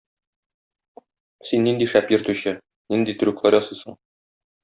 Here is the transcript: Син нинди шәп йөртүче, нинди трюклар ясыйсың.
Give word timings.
Син 1.49 1.67
нинди 1.67 1.89
шәп 1.93 2.09
йөртүче, 2.17 2.55
нинди 2.95 3.17
трюклар 3.21 3.59
ясыйсың. 3.61 3.99